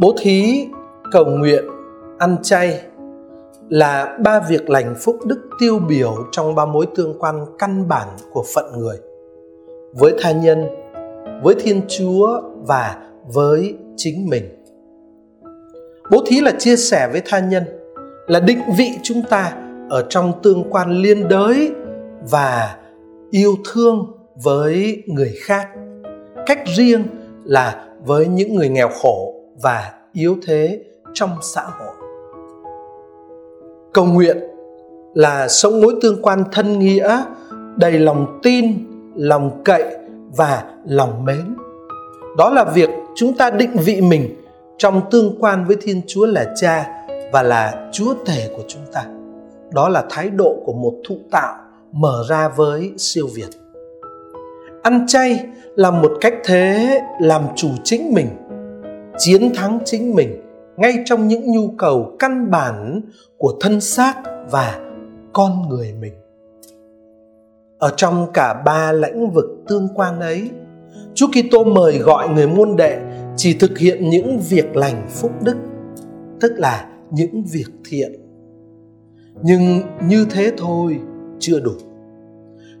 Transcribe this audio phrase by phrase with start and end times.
[0.00, 0.68] bố thí
[1.12, 1.64] cầu nguyện,
[2.18, 2.80] ăn chay
[3.68, 8.08] là ba việc lành phúc đức tiêu biểu trong ba mối tương quan căn bản
[8.32, 8.96] của phận người.
[9.92, 10.66] Với tha nhân,
[11.42, 14.44] với thiên chúa và với chính mình.
[16.10, 17.64] Bố thí là chia sẻ với tha nhân,
[18.26, 19.52] là định vị chúng ta
[19.90, 21.72] ở trong tương quan liên đới
[22.30, 22.76] và
[23.30, 24.06] yêu thương
[24.44, 25.68] với người khác.
[26.46, 27.04] Cách riêng
[27.44, 30.80] là với những người nghèo khổ và yếu thế
[31.14, 31.94] trong xã hội.
[33.92, 34.38] Cầu nguyện
[35.14, 37.22] là sống mối tương quan thân nghĩa,
[37.76, 39.84] đầy lòng tin, lòng cậy
[40.36, 41.56] và lòng mến.
[42.38, 44.34] Đó là việc chúng ta định vị mình
[44.78, 49.04] trong tương quan với thiên chúa là cha và là chúa tể của chúng ta.
[49.72, 51.54] Đó là thái độ của một thụ tạo
[51.92, 53.48] mở ra với siêu việt.
[54.82, 58.28] Ăn chay là một cách thế làm chủ chính mình
[59.20, 60.42] chiến thắng chính mình
[60.76, 63.00] ngay trong những nhu cầu căn bản
[63.36, 64.14] của thân xác
[64.50, 64.80] và
[65.32, 66.12] con người mình
[67.78, 70.50] ở trong cả ba lĩnh vực tương quan ấy
[71.14, 72.98] Chúa Kitô mời gọi người môn đệ
[73.36, 75.56] chỉ thực hiện những việc lành phúc đức,
[76.40, 78.12] tức là những việc thiện.
[79.42, 81.00] Nhưng như thế thôi
[81.38, 81.72] chưa đủ.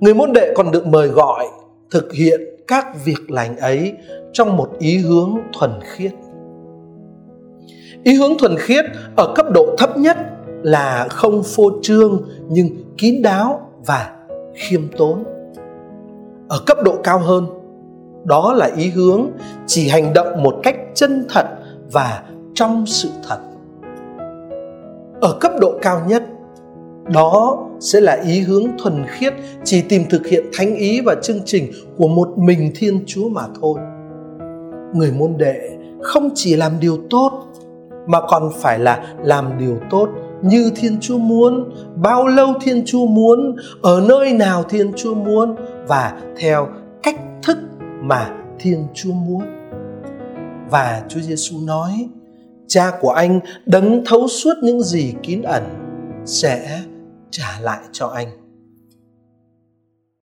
[0.00, 1.46] Người môn đệ còn được mời gọi
[1.90, 3.92] thực hiện các việc lành ấy
[4.32, 6.12] trong một ý hướng thuần khiết.
[8.08, 8.84] Ý hướng thuần khiết
[9.16, 10.16] ở cấp độ thấp nhất
[10.62, 14.12] là không phô trương nhưng kín đáo và
[14.54, 15.24] khiêm tốn.
[16.48, 17.46] Ở cấp độ cao hơn,
[18.24, 19.26] đó là ý hướng
[19.66, 21.46] chỉ hành động một cách chân thật
[21.92, 22.22] và
[22.54, 23.38] trong sự thật.
[25.20, 26.22] Ở cấp độ cao nhất,
[27.14, 31.40] đó sẽ là ý hướng thuần khiết chỉ tìm thực hiện thánh ý và chương
[31.44, 33.78] trình của một mình thiên chúa mà thôi
[34.94, 35.70] người môn đệ
[36.02, 37.47] không chỉ làm điều tốt
[38.08, 40.08] mà còn phải là làm điều tốt
[40.42, 45.56] như thiên chúa muốn, bao lâu thiên chúa muốn, ở nơi nào thiên chúa muốn
[45.88, 46.68] và theo
[47.02, 47.58] cách thức
[48.00, 49.42] mà thiên chúa muốn.
[50.70, 52.08] Và chúa giêsu nói,
[52.66, 55.62] cha của anh đấng thấu suốt những gì kín ẩn
[56.24, 56.80] sẽ
[57.30, 58.47] trả lại cho anh.